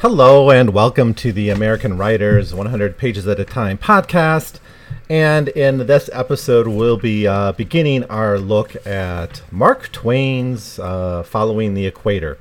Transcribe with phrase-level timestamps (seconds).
[0.00, 4.58] Hello, and welcome to the American Writers 100 Pages at a Time podcast.
[5.10, 11.74] And in this episode, we'll be uh, beginning our look at Mark Twain's uh, Following
[11.74, 12.38] the Equator.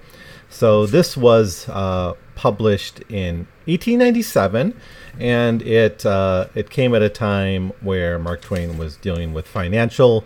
[0.49, 4.80] So, this was uh, published in 1897,
[5.20, 10.23] and it, uh, it came at a time where Mark Twain was dealing with financial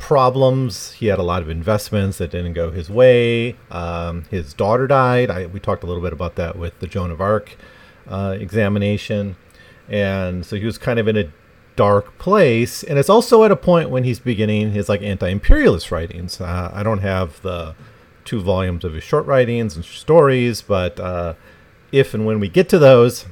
[0.00, 0.92] problems.
[0.92, 3.56] He had a lot of investments that didn't go his way.
[3.70, 5.30] Um, his daughter died.
[5.30, 7.56] I, we talked a little bit about that with the Joan of Arc
[8.08, 9.36] uh, examination.
[9.88, 11.30] And so he was kind of in a
[11.76, 12.82] dark place.
[12.82, 16.40] And it's also at a point when he's beginning his like anti-imperialist writings.
[16.40, 17.74] Uh, I don't have the
[18.24, 21.34] two volumes of his short writings and stories, but uh,
[21.92, 23.26] if and when we get to those,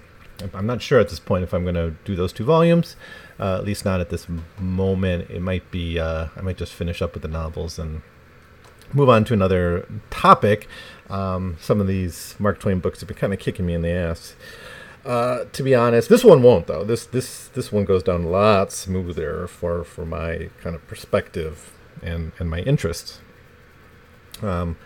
[0.55, 2.97] I'm not sure at this point if I'm going to do those two volumes.
[3.41, 4.27] Uh, at least not at this
[4.58, 5.31] moment.
[5.31, 5.98] It might be.
[5.98, 8.03] Uh, I might just finish up with the novels and
[8.92, 10.69] move on to another topic.
[11.08, 13.91] Um, some of these Mark Twain books have been kind of kicking me in the
[13.91, 14.34] ass.
[15.05, 16.84] Uh, to be honest, this one won't though.
[16.84, 21.72] This this this one goes down a lot smoother for for my kind of perspective
[22.03, 23.20] and and my interests.
[24.42, 24.77] Um,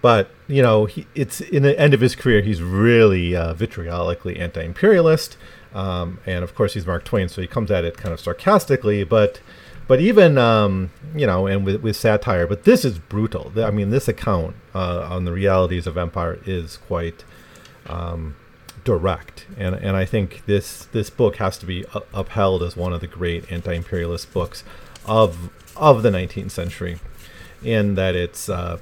[0.00, 4.38] but you know, he, it's in the end of his career, he's really uh, vitriolically
[4.38, 5.36] anti-imperialist.
[5.74, 9.04] Um, and of course, he's Mark Twain, so he comes at it kind of sarcastically,
[9.04, 9.40] but
[9.86, 12.46] but even um, you know, and with, with satire.
[12.46, 13.52] But this is brutal.
[13.56, 17.24] I mean, this account uh, on the realities of empire is quite
[17.86, 18.36] um,
[18.84, 23.00] direct, and and I think this this book has to be upheld as one of
[23.00, 24.64] the great anti-imperialist books
[25.06, 26.98] of of the 19th century,
[27.62, 28.78] in that it's uh,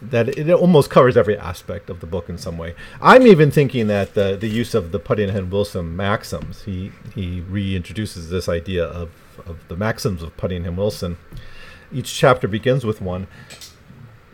[0.00, 2.74] that it almost covers every aspect of the book in some way.
[3.02, 8.28] I'm even thinking that the the use of the Pudd'nhead Wilson maxims, he he reintroduces
[8.28, 9.10] this idea of
[9.46, 11.16] of the maxims of Pudd'nhead Wilson.
[11.92, 13.26] Each chapter begins with one,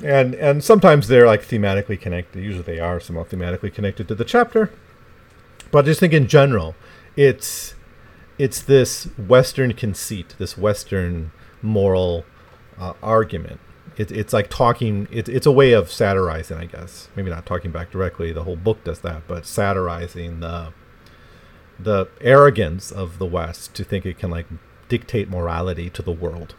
[0.03, 2.43] and and sometimes they're like thematically connected.
[2.43, 4.71] Usually they are somehow thematically connected to the chapter.
[5.71, 6.75] But I just think in general,
[7.17, 7.75] it's
[8.37, 11.33] it's this Western conceit, this Western
[11.63, 12.27] moral
[12.79, 13.61] uh, argument
[13.97, 17.09] it, it's like talking it, it's a way of satirizing i guess.
[17.16, 20.72] Maybe not talking back directly the whole book does that but satirizing the
[21.78, 24.47] the arrogance of the west to think it can like
[24.88, 26.54] dictate morality to the world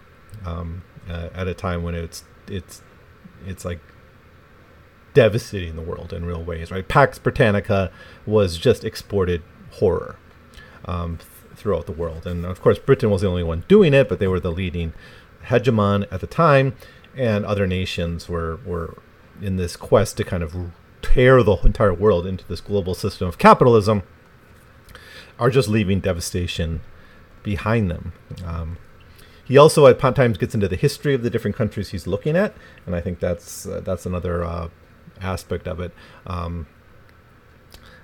[0.45, 2.81] um, uh, at a time when it's it's
[3.45, 3.79] it's like
[5.13, 6.87] devastating the world in real ways right?
[6.87, 7.91] Pax britannica
[8.25, 9.41] was just exported
[9.73, 10.17] horror
[10.85, 12.27] um, th- throughout the world.
[12.27, 14.93] And of course britain was the only one doing it but they were the leading
[15.45, 16.75] hegemon at the time
[17.15, 18.97] and other nations were were
[19.41, 20.55] in this quest to kind of
[21.01, 24.03] tear the entire world into this global system of capitalism
[25.37, 26.81] are just leaving devastation
[27.43, 28.13] behind them.
[28.45, 28.77] Um,
[29.43, 32.55] he also at times gets into the history of the different countries he's looking at,
[32.85, 34.69] and I think that's uh, that's another uh,
[35.21, 35.93] aspect of it.
[36.25, 36.67] Um,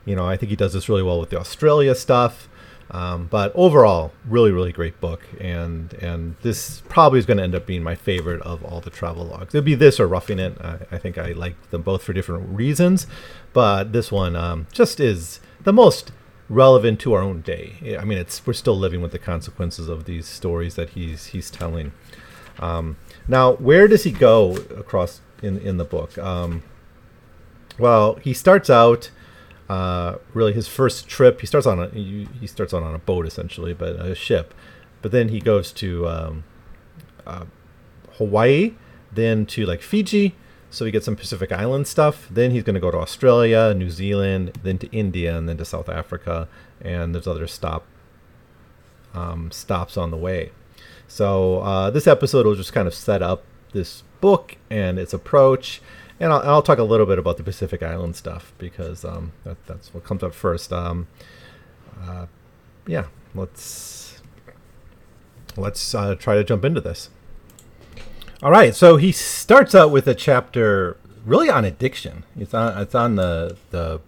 [0.06, 2.48] you know, I think he does this really well with the Australia stuff.
[2.91, 7.56] Um, but overall, really, really great book, and and this probably is going to end
[7.56, 9.56] up being my favorite of all the travel logs.
[9.56, 10.57] It'll be this or Roughing It.
[10.59, 13.07] I, I think I like them both for different reasons,
[13.53, 16.12] but this one um, just is the most
[16.50, 17.97] relevant to our own day.
[17.97, 21.50] I mean, it's we're still living with the consequences of these stories that he's he's
[21.50, 21.94] telling.
[22.59, 26.18] Um, now, where does he go across in in the book?
[26.18, 26.63] Um,
[27.79, 29.12] well, he starts out
[29.72, 31.40] uh, really his first trip.
[31.40, 34.54] He starts on a he, starts on on a boat essentially, but a ship.
[35.02, 36.44] But then he goes to um,
[37.26, 37.46] uh,
[38.18, 38.74] Hawaii,
[39.14, 40.36] then to like Fiji.
[40.70, 42.28] So he gets some Pacific Island stuff.
[42.30, 45.66] Then he's going to go to Australia, New Zealand, then to India, and then to
[45.66, 46.50] South Africa.
[46.82, 47.85] And there's other stop
[49.14, 50.52] um, stops on the way.
[51.08, 55.82] So uh, this episode will just kind of set up this book and its approach
[56.22, 59.58] and I'll, I'll, talk a little bit about the Pacific Island stuff because um, that,
[59.66, 60.72] that's what comes up first.
[60.72, 61.08] Um,
[62.00, 62.28] uh,
[62.85, 64.22] yeah, let's
[65.58, 67.09] let's uh, try to jump into this.
[68.44, 72.23] All right, so he starts out with a chapter really on addiction.
[72.38, 74.00] It's on it's on the the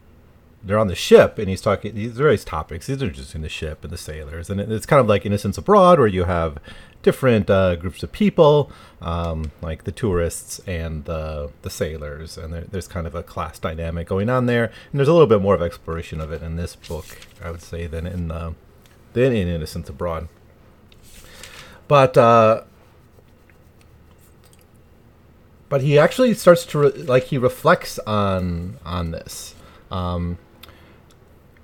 [0.64, 2.88] they're on the ship and he's talking these various topics.
[2.88, 5.58] These are just in the ship and the sailors, and it's kind of like Innocents
[5.58, 6.58] Abroad, where you have
[7.02, 8.72] different uh, groups of people,
[9.02, 13.60] um, like the tourists and the the sailors, and there, there's kind of a class
[13.60, 14.66] dynamic going on there.
[14.92, 17.06] And there's a little bit more of exploration of it in this book,
[17.44, 18.56] I would say, than in the
[19.12, 20.30] than in Innocents Abroad.
[21.88, 22.64] But uh,
[25.70, 29.56] but he actually starts to re- like he reflects on on this.
[29.92, 30.40] Um,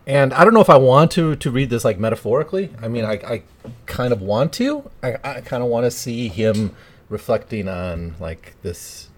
[0.09, 2.71] and I don't know if I want to to read this like metaphorically.
[2.81, 3.43] I mean, I, I
[3.85, 4.89] kind of want to.
[5.03, 6.75] I, I kind of want to see him
[7.09, 9.09] reflecting on like this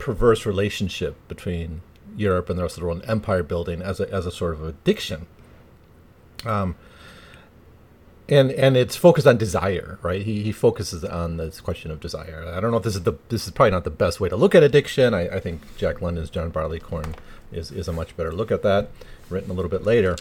[0.00, 1.82] perverse relationship between
[2.16, 4.54] Europe and the rest of the world, and empire building as a as a sort
[4.54, 5.26] of addiction.
[6.44, 6.74] Um,
[8.28, 10.22] and and it's focused on desire, right?
[10.22, 12.44] He, he focuses on this question of desire.
[12.52, 14.34] I don't know if this is the this is probably not the best way to
[14.34, 15.14] look at addiction.
[15.14, 17.14] I, I think Jack London's John Barleycorn
[17.52, 18.90] is is a much better look at that,
[19.30, 20.16] written a little bit later.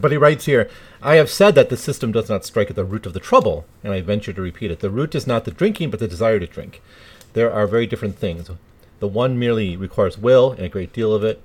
[0.00, 0.68] But he writes here,
[1.02, 3.64] I have said that the system does not strike at the root of the trouble,
[3.82, 4.80] and I venture to repeat it.
[4.80, 6.82] The root is not the drinking, but the desire to drink.
[7.34, 8.50] There are very different things.
[9.00, 11.44] The one merely requires will, and a great deal of it,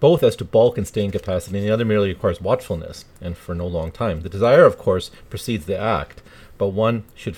[0.00, 3.54] both as to bulk and staying capacity, and the other merely requires watchfulness, and for
[3.54, 4.20] no long time.
[4.20, 6.22] The desire, of course, precedes the act,
[6.58, 7.36] but one should,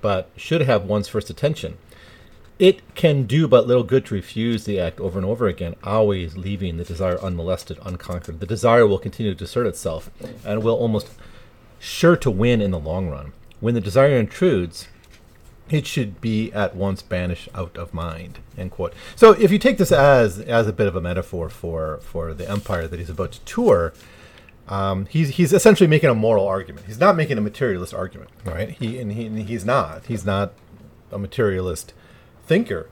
[0.00, 1.78] but should have one's first attention.
[2.58, 6.36] It can do but little good to refuse the act over and over again, always
[6.36, 8.38] leaving the desire unmolested, unconquered.
[8.38, 10.10] The desire will continue to assert itself,
[10.44, 11.10] and will almost
[11.80, 13.32] sure to win in the long run.
[13.58, 14.86] When the desire intrudes,
[15.68, 18.38] it should be at once banished out of mind.
[18.56, 18.94] End quote.
[19.16, 22.48] So if you take this as as a bit of a metaphor for for the
[22.48, 23.94] empire that he's about to tour,
[24.68, 26.86] um, he's he's essentially making a moral argument.
[26.86, 28.70] He's not making a materialist argument, right?
[28.70, 30.06] He and, he and he's not.
[30.06, 30.52] He's not
[31.10, 31.94] a materialist
[32.46, 32.88] thinker.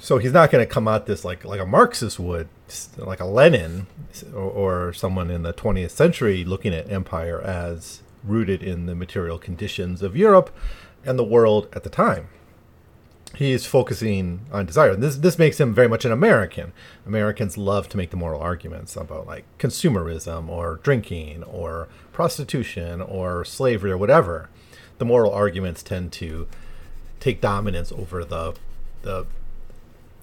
[0.00, 2.48] So he's not going to come out this like like a Marxist would,
[2.96, 3.86] like a Lenin
[4.32, 9.38] or, or someone in the 20th century looking at empire as rooted in the material
[9.38, 10.54] conditions of Europe
[11.04, 12.28] and the world at the time.
[13.34, 14.96] He is focusing on desire.
[14.96, 16.72] This this makes him very much an American.
[17.04, 23.44] Americans love to make the moral arguments about like consumerism or drinking or prostitution or
[23.44, 24.48] slavery or whatever.
[24.98, 26.48] The moral arguments tend to
[27.20, 28.54] take dominance over the
[29.02, 29.26] the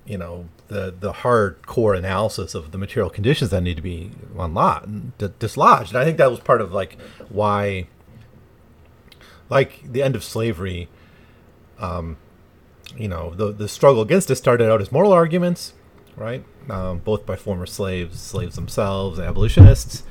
[0.06, 4.88] you know the the hardcore analysis of the material conditions that need to be unlocked,
[5.40, 5.90] dislodged.
[5.90, 6.98] And I think that was part of like
[7.30, 7.88] why
[9.50, 10.90] like the end of slavery,
[11.80, 12.18] um,
[12.98, 15.74] you know, the the struggle against it started out as moral arguments,
[16.16, 16.44] right?
[16.70, 20.04] Um, both by former slaves, slaves themselves, abolitionists,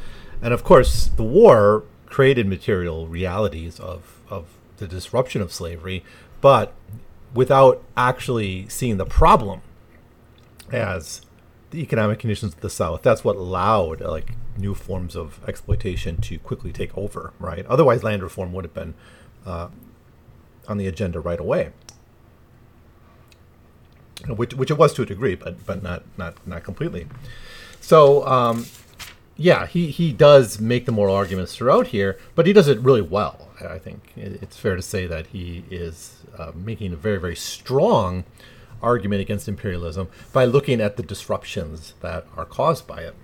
[0.43, 4.47] and of course, the war created material realities of of
[4.77, 6.05] the disruption of slavery,
[6.45, 6.75] but
[7.33, 9.63] without actually seeing the problem
[10.71, 11.23] as
[11.71, 13.01] the economic conditions of the South.
[13.01, 17.65] That's what allowed like new forms of exploitation to quickly take over, right?
[17.65, 18.93] Otherwise, land reform would have been
[19.47, 19.69] uh,
[20.69, 21.71] on the agenda right away.
[24.29, 27.07] Which, which it was to a degree, but but not not not completely.
[27.81, 28.67] So um,
[29.37, 33.03] yeah, he he does make the moral arguments throughout here, but he does it really
[33.03, 33.49] well.
[33.61, 38.25] I think it's fair to say that he is uh, making a very very strong
[38.83, 43.15] argument against imperialism by looking at the disruptions that are caused by it.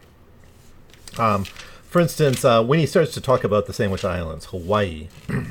[1.19, 5.09] Um, for instance, uh, when he starts to talk about the Sandwich Islands, Hawaii,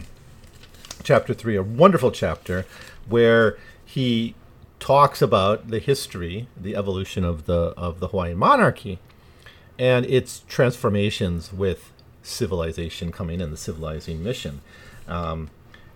[1.04, 2.66] chapter three, a wonderful chapter
[3.08, 4.36] where he
[4.80, 9.00] talks about the history, the evolution of the of the Hawaiian monarchy,
[9.80, 14.62] and its transformations with civilization coming in, the civilizing mission.
[15.08, 15.50] Um,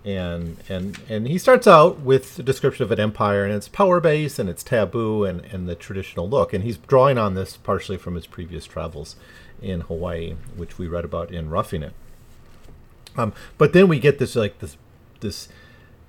[0.05, 3.99] and and and he starts out with a description of an empire and its power
[4.01, 7.95] base and its taboo and, and the traditional look and he's drawing on this partially
[7.95, 9.15] from his previous travels
[9.61, 11.93] in Hawaii which we read about in roughing it
[13.15, 14.75] um, but then we get this like this
[15.21, 15.47] this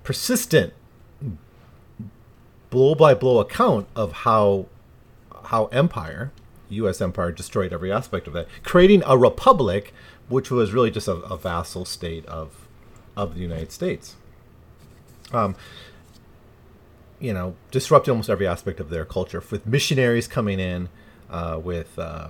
[0.03, 0.73] persistent
[2.71, 4.67] blow by blow account of how
[5.45, 6.33] how empire
[6.75, 7.01] U.S.
[7.01, 9.93] empire destroyed every aspect of that, creating a republic,
[10.29, 12.67] which was really just a, a vassal state of
[13.17, 14.17] of the United States.
[15.33, 15.55] Um,
[17.21, 20.89] you know, disrupted almost every aspect of their culture, with missionaries coming in,
[21.31, 22.29] uh, with uh,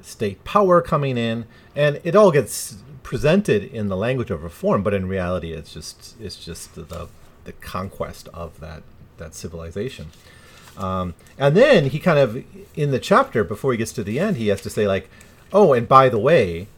[0.00, 4.94] state power coming in, and it all gets presented in the language of reform, but
[4.94, 7.08] in reality, it's just it's just the
[7.44, 8.82] the conquest of that
[9.16, 10.10] that civilization.
[10.78, 12.44] Um, and then he kind of
[12.74, 15.10] in the chapter before he gets to the end, he has to say like,
[15.52, 16.68] "Oh, and by the way,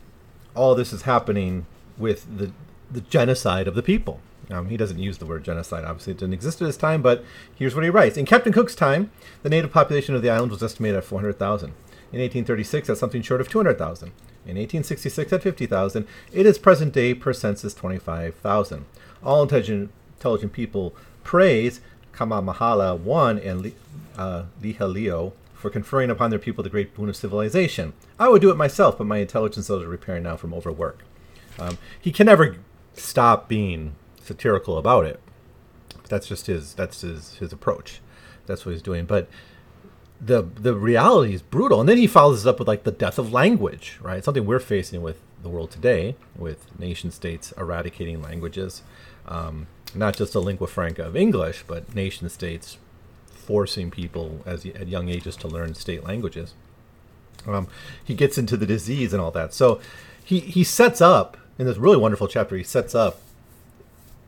[0.56, 1.66] all this is happening
[1.98, 2.52] with the
[2.90, 5.84] the genocide of the people." Um, he doesn't use the word genocide.
[5.84, 8.74] Obviously, it didn't exist at his time, but here's what he writes: In Captain Cook's
[8.74, 9.10] time,
[9.42, 11.68] the native population of the island was estimated at 400,000.
[12.12, 14.08] In 1836, that's something short of 200,000.
[14.46, 18.84] In 1866, at 50,000, it is present day per census 25,000.
[19.22, 21.80] All intelligent, intelligent people praise
[22.20, 23.72] Kamehameha I and
[24.18, 27.94] uh, Liholiho for conferring upon their people the great boon of civilization.
[28.18, 31.02] I would do it myself, but my intelligence is repairing now from overwork.
[31.58, 32.56] Um, he can never
[32.92, 35.18] stop being satirical about it.
[36.08, 36.74] That's just his.
[36.74, 38.00] That's his his approach.
[38.46, 39.06] That's what he's doing.
[39.06, 39.28] But
[40.20, 41.80] the the reality is brutal.
[41.80, 44.22] And then he follows up with like the death of language, right?
[44.22, 48.82] Something we're facing with the world today, with nation states eradicating languages,
[49.26, 52.78] um, not just a lingua franca of English, but nation states
[53.26, 56.54] forcing people as at young ages to learn state languages.
[57.46, 57.68] Um,
[58.04, 59.54] he gets into the disease and all that.
[59.54, 59.80] So
[60.22, 62.56] he he sets up in this really wonderful chapter.
[62.56, 63.20] He sets up,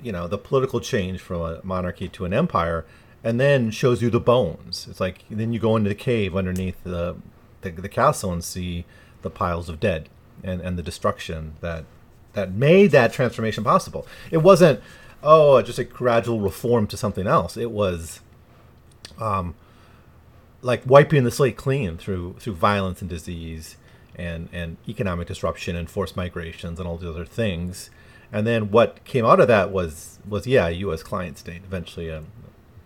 [0.02, 2.84] you know, the political change from a monarchy to an empire,
[3.22, 4.86] and then shows you the bones.
[4.90, 7.16] It's like then you go into the cave underneath the
[7.60, 8.84] the, the castle and see
[9.22, 10.08] the piles of dead
[10.42, 11.84] and and the destruction that
[12.32, 14.06] that made that transformation possible.
[14.30, 14.80] It wasn't
[15.22, 17.56] oh just a gradual reform to something else.
[17.56, 18.20] It was
[19.18, 19.54] um
[20.62, 23.76] like wiping the slate clean through through violence and disease
[24.16, 27.90] and and economic disruption and forced migrations and all the other things.
[28.32, 31.02] And then what came out of that was was yeah, U.S.
[31.02, 32.22] client state, eventually a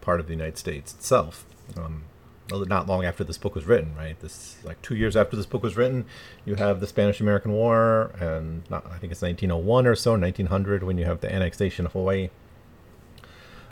[0.00, 1.44] part of the United States itself.
[1.76, 2.04] Um,
[2.50, 4.18] not long after this book was written, right?
[4.20, 6.04] This like two years after this book was written,
[6.44, 10.98] you have the Spanish-American War, and not, I think it's 1901 or so, 1900, when
[10.98, 12.30] you have the annexation of Hawaii.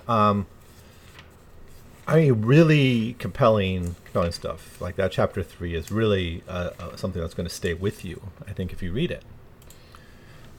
[0.08, 0.46] Um,
[2.06, 4.80] I mean, really compelling, compelling stuff.
[4.80, 8.20] Like that chapter three is really uh, uh, something that's going to stay with you.
[8.46, 9.22] I think if you read it.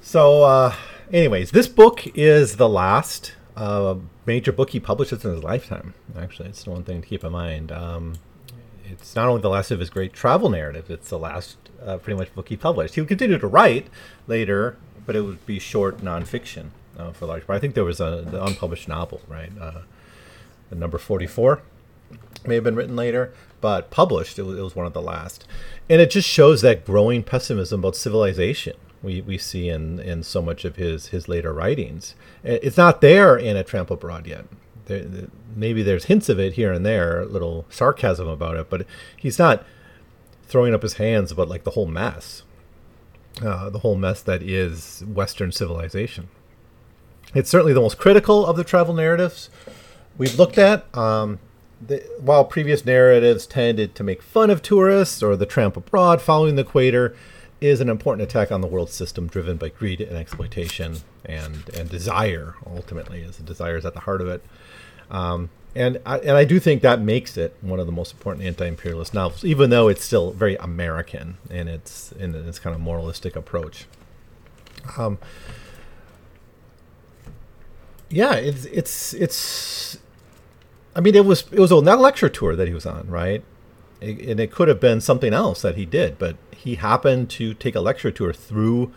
[0.01, 0.75] So, uh,
[1.11, 3.95] anyways, this book is the last uh,
[4.25, 5.93] major book he publishes in his lifetime.
[6.17, 7.71] Actually, it's the one thing to keep in mind.
[7.71, 8.15] Um,
[8.89, 12.17] it's not only the last of his great travel narrative; it's the last, uh, pretty
[12.17, 12.95] much, book he published.
[12.95, 13.87] He would continue to write
[14.27, 17.57] later, but it would be short nonfiction uh, for large part.
[17.57, 19.51] I think there was a the unpublished novel, right?
[20.69, 21.61] the number 44
[22.47, 25.45] may have been written later, but published, it was, it was one of the last.
[25.89, 30.41] And it just shows that growing pessimism about civilization we, we see in, in so
[30.41, 32.15] much of his, his later writings.
[32.43, 34.45] It's not there in A Tramp Abroad yet.
[34.87, 35.05] There,
[35.55, 38.85] maybe there's hints of it here and there, a little sarcasm about it, but
[39.15, 39.63] he's not
[40.47, 42.43] throwing up his hands about like the whole mess,
[43.41, 46.27] uh, the whole mess that is Western civilization.
[47.33, 49.49] It's certainly the most critical of the travel narratives,
[50.17, 50.85] we've looked at.
[50.95, 51.39] Um,
[51.85, 56.55] the, while previous narratives tended to make fun of tourists or the tramp abroad following
[56.55, 57.15] the equator,
[57.61, 61.89] is an important attack on the world system driven by greed and exploitation and and
[61.89, 62.55] desire.
[62.65, 64.43] Ultimately, as the desire is at the heart of it.
[65.09, 68.45] Um, and I, and I do think that makes it one of the most important
[68.45, 73.35] anti-imperialist novels, even though it's still very American in its in its kind of moralistic
[73.35, 73.85] approach.
[74.97, 75.17] Um,
[78.09, 79.97] yeah, it's it's it's
[80.95, 83.43] I mean, it was it was a lecture tour that he was on, right?
[84.01, 87.53] It, and it could have been something else that he did, but he happened to
[87.53, 88.91] take a lecture tour through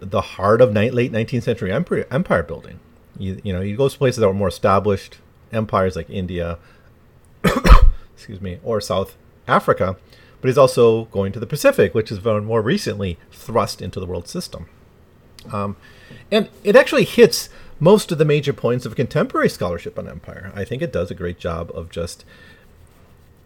[0.00, 2.80] the heart of late 19th century empire, empire building.
[3.18, 5.18] You, you know, he goes to places that were more established
[5.52, 6.58] empires like India,
[8.14, 9.16] excuse me, or South
[9.46, 9.96] Africa,
[10.40, 14.06] but he's also going to the Pacific, which has been more recently thrust into the
[14.06, 14.68] world system.
[15.52, 15.76] Um,
[16.30, 17.48] and it actually hits
[17.80, 20.52] most of the major points of contemporary scholarship on empire.
[20.54, 22.24] I think it does a great job of just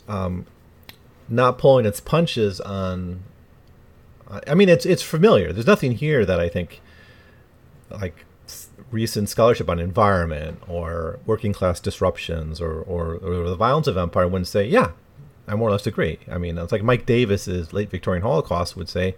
[0.08, 0.46] um,
[1.28, 3.22] not pulling its punches on.
[4.46, 5.52] I mean, it's it's familiar.
[5.52, 6.80] There's nothing here that I think,
[7.90, 8.24] like
[8.90, 14.28] recent scholarship on environment or working class disruptions or, or, or the violence of empire
[14.28, 14.92] wouldn't say, yeah,
[15.48, 16.18] I more or less agree.
[16.30, 19.16] I mean, it's like Mike Davis's late Victorian Holocaust would say,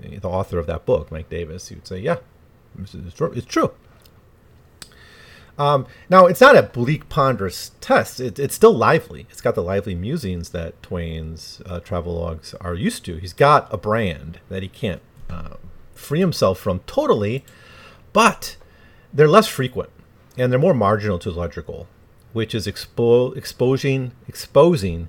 [0.00, 2.16] the author of that book, Mike Davis, he would say, yeah,
[2.80, 3.72] it's true.
[5.56, 8.20] Um, now, it's not a bleak, ponderous test.
[8.20, 9.26] It, it's still lively.
[9.30, 13.16] It's got the lively musings that Twain's uh, travelogues are used to.
[13.16, 15.56] He's got a brand that he can't uh,
[15.94, 17.44] free himself from totally,
[18.12, 18.56] but
[19.12, 19.90] they're less frequent
[20.36, 21.86] and they're more marginal to his larger goal,
[22.32, 25.08] which is expo- exposing exposing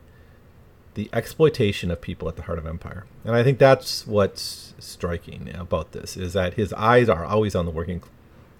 [0.93, 3.05] the exploitation of people at the heart of empire.
[3.25, 7.65] And I think that's what's striking about this is that his eyes are always on
[7.65, 8.01] the working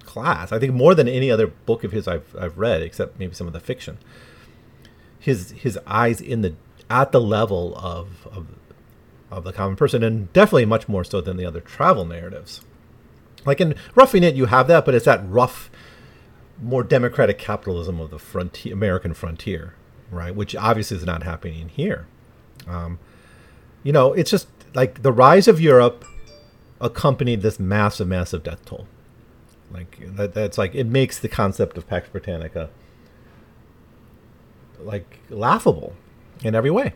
[0.06, 0.52] class.
[0.52, 3.46] I think more than any other book of his I've I've read, except maybe some
[3.46, 3.98] of the fiction.
[5.18, 6.54] His his eyes in the
[6.88, 8.46] at the level of of
[9.30, 12.62] of the common person, and definitely much more so than the other travel narratives.
[13.44, 15.70] Like in Roughing It, you have that, but it's that rough,
[16.60, 19.74] more democratic capitalism of the frontier, American frontier,
[20.10, 20.34] right?
[20.34, 22.06] Which obviously is not happening here.
[22.66, 22.98] Um,
[23.82, 26.04] you know, it's just like the rise of Europe
[26.80, 28.86] accompanied this massive, massive death toll.
[29.72, 32.70] Like that, that's like it makes the concept of Pax Britannica
[34.78, 35.94] like laughable
[36.42, 36.94] in every way.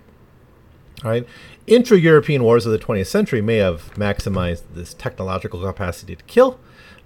[1.02, 1.26] All right,
[1.66, 6.60] intra-European wars of the 20th century may have maximized this technological capacity to kill,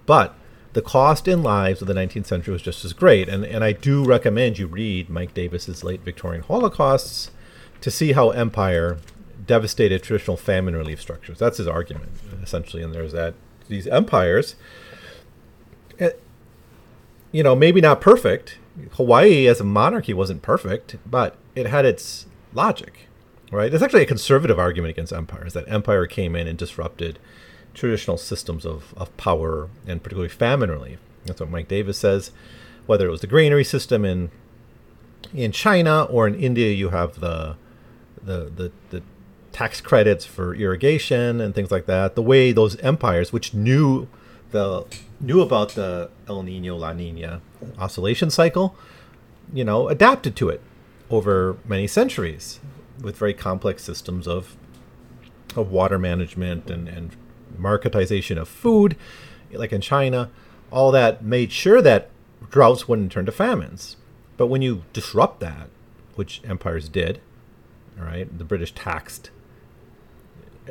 [0.05, 0.35] but
[0.73, 3.29] the cost in lives of the 19th century was just as great.
[3.29, 7.31] And and I do recommend you read Mike Davis's late Victorian Holocausts
[7.81, 8.97] to see how empire
[9.45, 11.39] devastated traditional famine relief structures.
[11.39, 12.11] That's his argument
[12.43, 13.33] essentially, and there's that
[13.67, 14.55] these empires
[15.99, 16.11] Eh,
[17.31, 18.57] you know, maybe not perfect
[18.93, 23.07] Hawaii as a monarchy wasn't perfect, but it had its logic,
[23.51, 23.73] right?
[23.73, 27.19] It's actually a conservative argument against empires that empire came in and disrupted
[27.73, 30.99] traditional systems of, of power and particularly famine relief.
[31.25, 32.31] That's what Mike Davis says.
[32.85, 34.29] Whether it was the granary system in
[35.33, 37.55] in China or in India, you have the
[38.21, 39.01] the the, the
[39.51, 42.15] tax credits for irrigation and things like that.
[42.15, 44.07] The way those empires, which knew
[44.51, 44.85] the
[45.19, 47.41] knew about the El Nino La Nina
[47.77, 48.75] oscillation cycle,
[49.53, 50.61] you know, adapted to it
[51.09, 52.59] over many centuries
[53.01, 54.55] with very complex systems of
[55.55, 57.15] of water management and, and
[57.57, 58.97] marketization of food,
[59.53, 60.29] like in China,
[60.69, 62.09] all that made sure that
[62.49, 63.95] droughts wouldn't turn to famines.
[64.37, 65.69] But when you disrupt that,
[66.15, 67.21] which empires did,
[67.97, 69.29] all right, the British taxed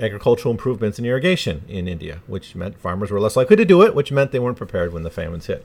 [0.01, 3.95] agricultural improvements in irrigation in India, which meant farmers were less likely to do it,
[3.95, 5.65] which meant they weren't prepared when the famines hit.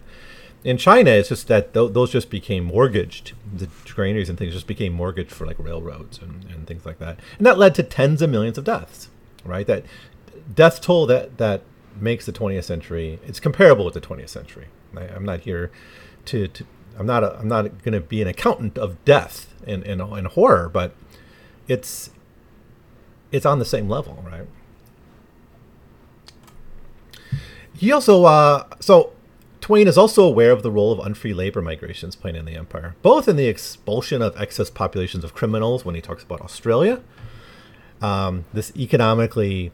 [0.64, 3.34] In China, it's just that th- those just became mortgaged.
[3.54, 7.18] The granaries and things just became mortgaged for like railroads and, and things like that.
[7.38, 9.10] And that led to tens of millions of deaths,
[9.46, 9.66] right?
[9.66, 9.86] That
[10.54, 11.64] death toll that, that
[12.00, 14.68] makes the 20th century, it's comparable with the 20th century.
[14.96, 15.72] I, am not here
[16.26, 16.66] to, to
[16.98, 20.28] I'm not a, I'm not going to be an accountant of death and, and, and
[20.28, 20.94] horror, but
[21.68, 22.10] it's
[23.32, 24.48] it's on the same level, right?
[27.74, 29.14] He also uh, so
[29.62, 32.96] Twain is also aware of the role of unfree labor migrations playing in the empire,
[33.02, 37.02] both in the expulsion of excess populations of criminals when he talks about Australia,
[38.02, 39.72] um, this economically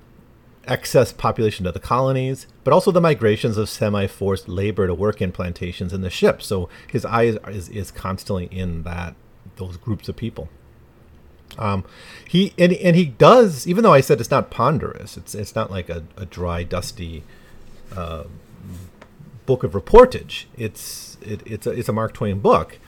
[0.68, 5.32] excess population of the colonies, but also the migrations of semi-forced labor to work in
[5.32, 6.48] plantations in the ships.
[6.48, 9.16] So his eye is, is, is constantly in that
[9.58, 10.50] those groups of people.
[11.58, 11.86] Um,
[12.28, 15.72] he and, and he does, even though I said it's not ponderous, it's it's not
[15.72, 17.24] like a, a dry, dusty
[17.96, 18.26] uh,
[19.46, 20.46] book of reportage.
[20.58, 22.80] It's it, it's a, it's a Mark Twain book,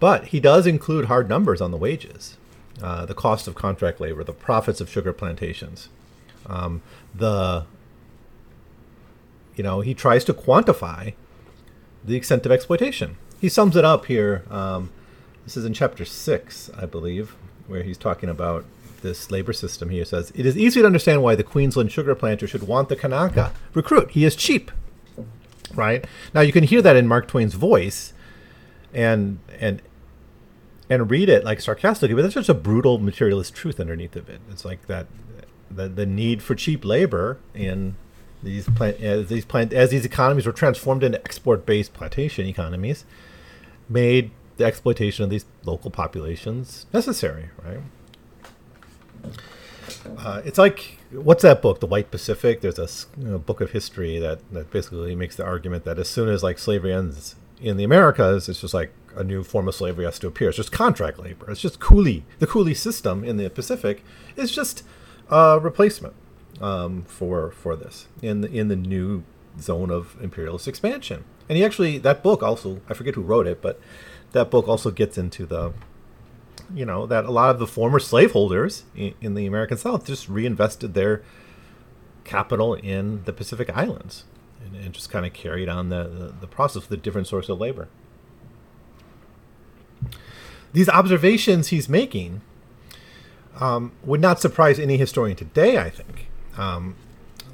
[0.00, 2.36] but he does include hard numbers on the wages,
[2.82, 5.88] uh, the cost of contract labor, the profits of sugar plantations,
[6.46, 6.82] um,
[7.14, 7.66] the
[9.56, 11.14] you know he tries to quantify
[12.04, 13.16] the extent of exploitation.
[13.40, 14.44] He sums it up here.
[14.50, 14.90] Um,
[15.44, 17.36] this is in chapter six, I believe,
[17.68, 18.64] where he's talking about
[19.02, 19.90] this labor system.
[19.90, 22.96] He says, It is easy to understand why the Queensland sugar planter should want the
[22.96, 24.10] Kanaka recruit.
[24.12, 24.70] He is cheap.
[25.74, 26.06] Right?
[26.32, 28.12] Now you can hear that in Mark Twain's voice
[28.94, 29.82] and and
[30.88, 34.40] and read it like sarcastically, but that's just a brutal materialist truth underneath of it.
[34.50, 35.06] It's like that
[35.70, 37.96] the, the need for cheap labor in
[38.42, 43.04] these plant as these plant as these economies were transformed into export based plantation economies
[43.88, 47.80] made the exploitation of these local populations necessary, right?
[50.18, 52.60] Uh, it's like what's that book, The White Pacific?
[52.60, 52.88] There's a
[53.20, 56.42] you know, book of history that that basically makes the argument that as soon as
[56.42, 60.18] like slavery ends in the Americas, it's just like a new form of slavery has
[60.18, 60.48] to appear.
[60.48, 61.50] It's just contract labor.
[61.50, 62.22] It's just coolie.
[62.38, 64.04] The coolie system in the Pacific
[64.36, 64.82] is just
[65.30, 66.14] a replacement
[66.60, 69.24] um, for for this in the in the new
[69.60, 71.24] zone of imperialist expansion.
[71.48, 73.80] And he actually that book also I forget who wrote it, but
[74.36, 75.72] that book also gets into the
[76.74, 80.94] you know that a lot of the former slaveholders in, the American South just reinvested
[80.94, 81.22] their
[82.24, 84.24] capital in the Pacific Islands
[84.64, 87.48] and, and just kind of carried on the, the, the process with a different source
[87.48, 87.88] of labor.
[90.72, 92.40] These observations he's making
[93.60, 96.26] um, would not surprise any historian today, I think.
[96.58, 96.96] Um,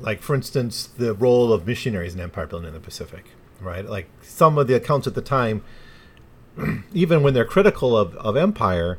[0.00, 3.26] like, for instance, the role of missionaries in empire building in the Pacific,
[3.60, 3.84] right?
[3.84, 5.62] Like, some of the accounts at the time
[6.92, 8.98] even when they're critical of, of empire,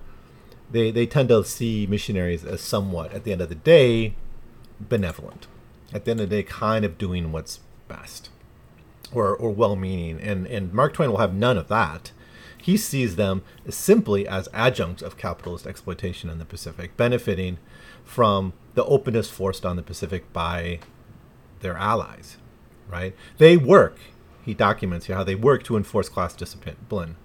[0.72, 4.16] they, they tend to see missionaries as somewhat, at the end of the day,
[4.80, 5.48] benevolent.
[5.94, 8.30] At the end of the day, kind of doing what's best
[9.12, 10.20] or, or well meaning.
[10.20, 12.12] And, and Mark Twain will have none of that.
[12.58, 17.58] He sees them simply as adjuncts of capitalist exploitation in the Pacific, benefiting
[18.06, 20.80] from the openness forced on the Pacific by
[21.60, 22.38] their allies,
[22.90, 23.16] right?
[23.38, 23.98] They work,
[24.44, 27.18] he documents here how they work to enforce class discipline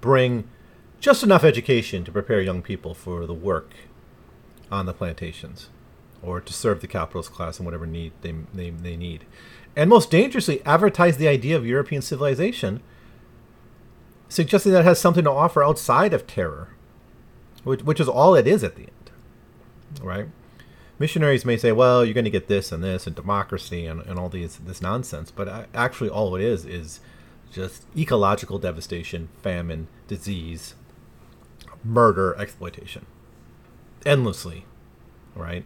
[0.00, 0.48] bring
[1.00, 3.72] just enough education to prepare young people for the work
[4.70, 5.70] on the plantations
[6.22, 9.24] or to serve the capitalist class in whatever need they, they, they need.
[9.76, 12.80] And most dangerously, advertise the idea of European civilization,
[14.28, 16.70] suggesting that it has something to offer outside of terror,
[17.62, 19.10] which, which is all it is at the end.
[20.02, 20.28] Right?
[20.98, 24.18] Missionaries may say, well, you're going to get this and this and democracy and, and
[24.18, 26.98] all these this nonsense, but actually all it is is
[27.52, 30.74] just ecological devastation, famine, disease,
[31.84, 33.06] murder, exploitation.
[34.06, 34.64] Endlessly,
[35.34, 35.64] right?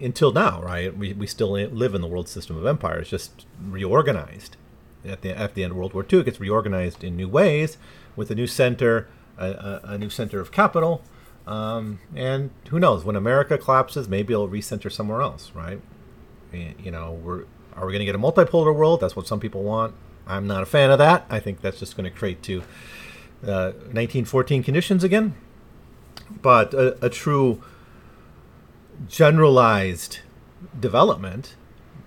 [0.00, 0.96] Until now, right?
[0.96, 4.56] We, we still live in the world system of empires, just reorganized
[5.04, 7.78] at the at the end of World War II, it gets reorganized in new ways
[8.16, 11.02] with a new center, a, a, a new center of capital,
[11.46, 13.04] um, and who knows?
[13.04, 15.80] When America collapses, maybe it'll recenter somewhere else, right?
[16.52, 17.44] You know, we're
[17.78, 19.00] are we going to get a multipolar world?
[19.00, 19.94] That's what some people want.
[20.26, 21.24] I'm not a fan of that.
[21.30, 22.60] I think that's just going to create to
[23.42, 25.34] uh, 1914 conditions again.
[26.42, 27.62] But a, a true
[29.08, 30.18] generalized
[30.78, 31.54] development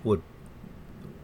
[0.04, 0.22] would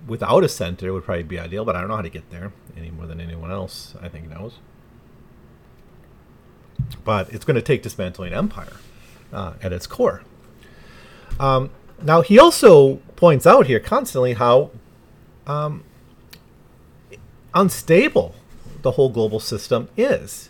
[0.08, 2.54] without a center would probably be ideal, but I don't know how to get there
[2.78, 4.60] any more than anyone else I think knows.
[7.04, 8.78] But it's going to take dismantling empire
[9.34, 10.24] uh, at its core.
[11.40, 14.72] Um, now he also points out here constantly how
[15.46, 15.84] um,
[17.54, 18.36] unstable
[18.84, 20.50] the whole global system is.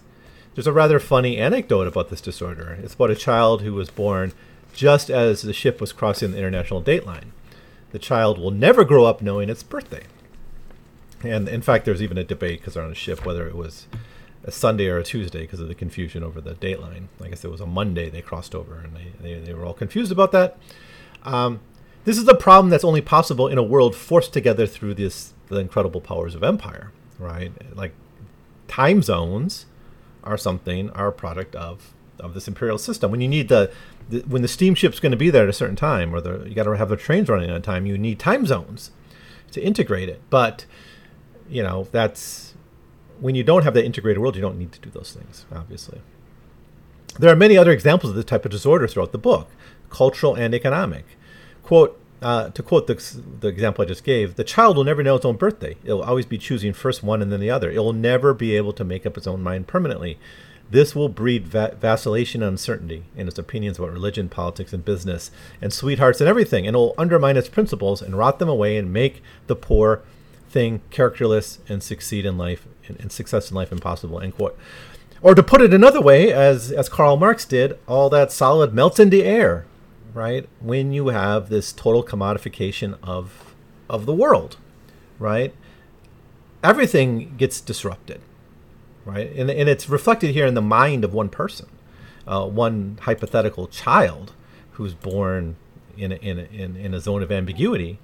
[0.54, 2.78] There's a rather funny anecdote about this disorder.
[2.84, 4.34] It's about a child who was born
[4.74, 7.32] just as the ship was crossing the international date line.
[7.92, 10.04] The child will never grow up knowing its birthday.
[11.24, 13.88] And in fact, there's even a debate because they're on a ship whether it was
[14.44, 17.10] a Sunday or a Tuesday because of the confusion over the date line.
[17.24, 19.74] I guess it was a Monday they crossed over, and they, they, they were all
[19.74, 20.58] confused about that.
[21.24, 21.60] Um,
[22.08, 25.58] this is a problem that's only possible in a world forced together through this the
[25.58, 27.52] incredible powers of empire, right?
[27.76, 27.92] Like
[28.70, 29.66] time zones
[30.24, 33.12] are something are a product of of this imperial system.
[33.12, 33.70] When you need the,
[34.10, 36.56] the when the steamship's going to be there at a certain time, or the, you
[36.56, 38.92] got to have the trains running on time, you need time zones
[39.52, 40.22] to integrate it.
[40.30, 40.66] But
[41.50, 42.54] you know that's
[43.20, 45.46] when you don't have that integrated world, you don't need to do those things.
[45.54, 46.00] Obviously,
[47.20, 49.50] there are many other examples of this type of disorder throughout the book,
[49.90, 51.04] cultural and economic.
[51.68, 52.00] Quote.
[52.20, 52.96] Uh, to quote the,
[53.42, 55.76] the example I just gave, the child will never know its own birthday.
[55.84, 57.70] It will always be choosing first one and then the other.
[57.70, 60.18] It will never be able to make up its own mind permanently.
[60.72, 65.30] This will breed va- vacillation and uncertainty in its opinions about religion, politics, and business,
[65.62, 68.92] and sweethearts and everything, and it will undermine its principles and rot them away and
[68.92, 70.02] make the poor
[70.50, 74.22] thing characterless and succeed in life and, and success in life impossible.
[74.22, 74.58] End quote.
[75.22, 79.00] Or to put it another way, as as Karl Marx did, all that solid melts
[79.00, 79.66] into air,
[80.18, 80.48] right?
[80.60, 83.56] When you have this total commodification of
[83.90, 84.58] of the world,
[85.20, 85.54] right?
[86.64, 88.22] Everything gets disrupted
[89.08, 89.32] right?
[89.36, 91.70] And, and it's reflected here in the mind of one person,
[92.28, 94.34] uh, one hypothetical child
[94.72, 95.56] who's born
[95.98, 98.00] in a, in, a, in, in a zone of ambiguity.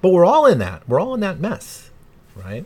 [0.00, 0.88] But we're all in that.
[0.88, 1.90] We're all in that mess,
[2.36, 2.64] right?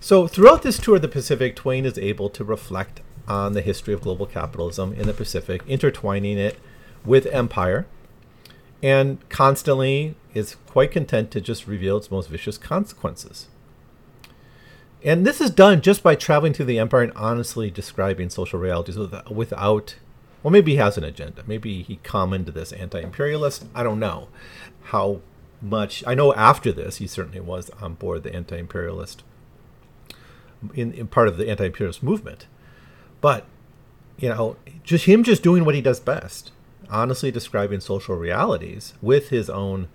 [0.00, 3.94] So throughout this tour of the Pacific, Twain is able to reflect on the history
[3.94, 6.58] of global capitalism in the Pacific, intertwining it
[7.08, 7.86] with empire,
[8.82, 13.48] and constantly is quite content to just reveal its most vicious consequences.
[15.02, 18.98] And this is done just by traveling through the empire and honestly describing social realities
[19.30, 19.96] without,
[20.42, 21.42] well, maybe he has an agenda.
[21.46, 23.66] Maybe he commented this anti-imperialist.
[23.74, 24.28] I don't know
[24.84, 25.20] how
[25.62, 26.04] much.
[26.06, 29.22] I know after this, he certainly was on board the anti-imperialist,
[30.74, 32.46] in, in part of the anti-imperialist movement.
[33.20, 33.46] But
[34.18, 36.50] you know, just him just doing what he does best,
[36.90, 39.88] honestly describing social realities with his own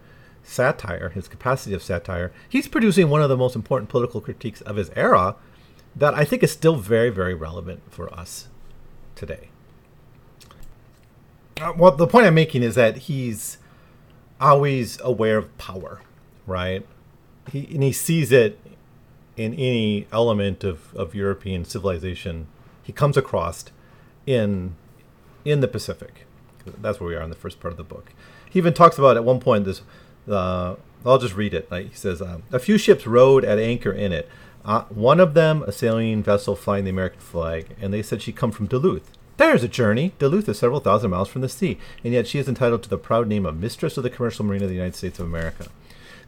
[0.44, 4.76] satire, his capacity of satire, he's producing one of the most important political critiques of
[4.76, 5.36] his era
[5.96, 8.48] that I think is still very, very relevant for us
[9.16, 9.50] today.
[11.62, 13.58] Uh, well, the point I'm making is that he's
[14.42, 16.02] always aware of power,
[16.48, 16.86] right?
[17.52, 18.60] He, and he sees it
[19.38, 22.48] in any element of, of European civilization
[22.82, 23.66] he comes across
[24.26, 24.76] in
[25.46, 26.26] in the Pacific.
[26.66, 28.12] That's where we are in the first part of the book.
[28.50, 29.82] He even talks about at one point this
[30.30, 31.70] uh, I'll just read it.
[31.70, 34.30] Like he says, uh, a few ships rode at anchor in it.
[34.64, 38.38] Uh, one of them, a sailing vessel flying the American flag, and they said she'd
[38.38, 39.12] come from Duluth.
[39.36, 40.14] There's a journey.
[40.20, 42.98] Duluth is several thousand miles from the sea, and yet she is entitled to the
[42.98, 45.68] proud name of Mistress of the Commercial Marine of the United States of America.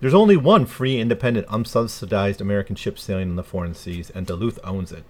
[0.02, 4.60] There's only one free, independent, unsubsidized American ship sailing in the foreign seas, and Duluth
[4.64, 5.06] owns it.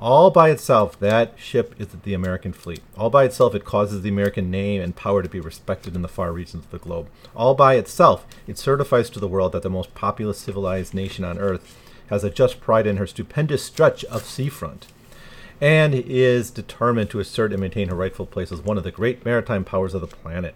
[0.00, 2.82] All by itself, that ship is the American fleet.
[2.96, 6.08] All by itself, it causes the American name and power to be respected in the
[6.08, 7.08] far regions of the globe.
[7.34, 11.38] All by itself, it certifies to the world that the most populous civilized nation on
[11.38, 11.76] earth
[12.10, 14.86] has a just pride in her stupendous stretch of seafront
[15.60, 19.24] and is determined to assert and maintain her rightful place as one of the great
[19.24, 20.54] maritime powers of the planet.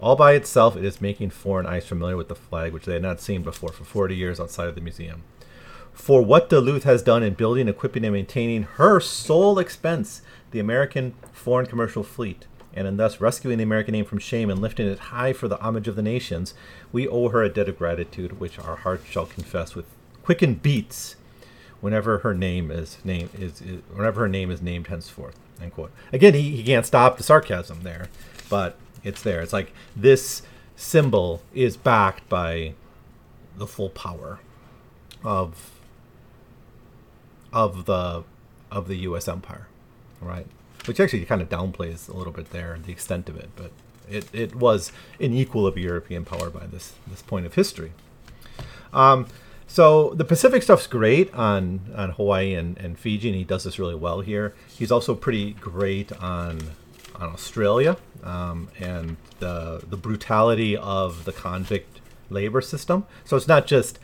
[0.00, 3.02] All by itself, it is making foreign eyes familiar with the flag, which they had
[3.02, 5.24] not seen before for 40 years outside of the museum
[5.98, 11.14] for what Duluth has done in building, equipping, and maintaining her sole expense, the American
[11.32, 14.98] foreign commercial fleet, and in thus rescuing the American name from shame and lifting it
[14.98, 16.54] high for the homage of the nations,
[16.92, 19.84] we owe her a debt of gratitude which our hearts shall confess with
[20.22, 21.16] quickened beats
[21.80, 25.36] whenever her name is named is, is whenever her name is named henceforth.
[25.60, 25.90] End quote.
[26.12, 28.08] Again, he, he can't stop the sarcasm there,
[28.48, 29.40] but it's there.
[29.40, 30.42] It's like this
[30.76, 32.74] symbol is backed by
[33.56, 34.38] the full power
[35.24, 35.77] of
[37.58, 38.22] of the
[38.70, 39.26] of the U.S.
[39.26, 39.66] empire,
[40.20, 40.46] right?
[40.86, 43.72] Which actually kind of downplays a little bit there the extent of it, but
[44.08, 47.92] it, it was an equal of European power by this this point of history.
[48.92, 49.26] Um,
[49.66, 53.76] so the Pacific stuff's great on on Hawaii and, and Fiji, and he does this
[53.78, 54.54] really well here.
[54.78, 56.60] He's also pretty great on
[57.16, 63.04] on Australia um, and the the brutality of the convict labor system.
[63.24, 63.98] So it's not just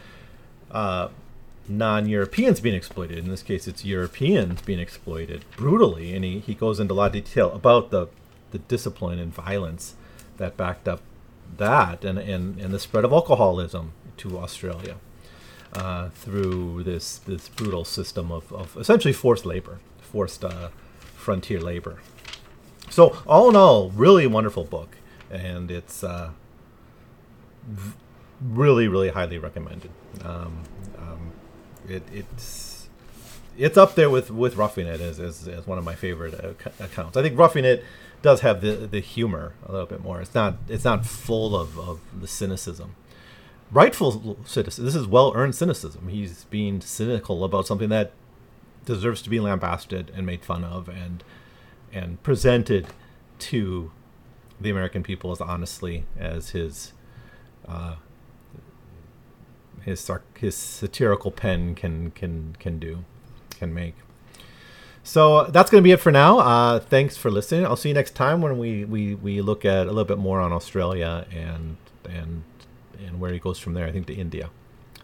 [0.73, 1.09] uh,
[1.69, 3.19] non-Europeans being exploited.
[3.19, 7.07] In this case, it's Europeans being exploited brutally, and he, he goes into a lot
[7.07, 8.09] of detail about the
[8.51, 9.97] the discipline and violence
[10.37, 11.01] that backed up
[11.57, 14.97] that, and and, and the spread of alcoholism to Australia
[15.73, 20.69] uh, through this this brutal system of, of essentially forced labor, forced uh,
[21.15, 21.99] frontier labor.
[22.91, 24.97] So all in all, really wonderful book,
[25.31, 26.31] and it's uh,
[28.41, 29.91] really really highly recommended.
[30.23, 30.63] Um,
[30.99, 31.33] um,
[31.89, 32.89] it, it's
[33.57, 36.71] it's up there with with Roughing It as, as, as one of my favorite ac-
[36.81, 37.17] accounts.
[37.17, 37.85] I think Roughing It
[38.23, 40.21] does have the the humor a little bit more.
[40.21, 42.95] It's not it's not full of, of the cynicism.
[43.71, 44.85] Rightful cynicism.
[44.85, 46.09] This is well earned cynicism.
[46.09, 48.13] He's being cynical about something that
[48.85, 51.25] deserves to be lambasted and made fun of and
[51.93, 52.89] and presented
[53.39, 53.93] to
[54.61, 56.93] the American people as honestly as his
[57.67, 57.97] uh,
[59.85, 63.05] his his satirical pen can can can do
[63.59, 63.95] can make.
[65.05, 66.39] So that's going to be it for now.
[66.39, 67.67] Uh, thanks for listening.
[67.67, 70.41] I'll see you next time when we, we, we look at a little bit more
[70.41, 71.77] on Australia and
[72.09, 72.45] and
[73.07, 73.87] and where he goes from there.
[73.87, 74.51] I think to India.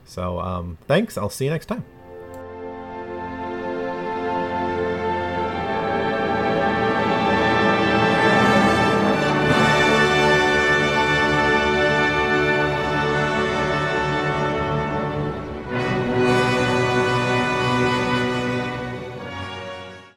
[0.06, 1.18] So um, thanks.
[1.18, 1.84] I'll see you next time.